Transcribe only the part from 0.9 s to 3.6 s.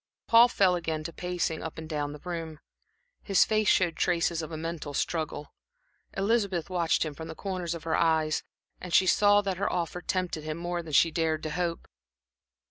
to pacing up and down the room. His